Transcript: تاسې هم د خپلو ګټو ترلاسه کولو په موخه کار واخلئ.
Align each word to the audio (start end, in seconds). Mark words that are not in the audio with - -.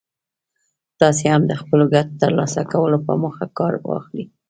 تاسې 1.01 1.25
هم 1.33 1.41
د 1.47 1.53
خپلو 1.61 1.83
ګټو 1.93 2.13
ترلاسه 2.23 2.61
کولو 2.71 2.97
په 3.05 3.13
موخه 3.21 3.45
کار 3.57 3.73
واخلئ. 3.87 4.25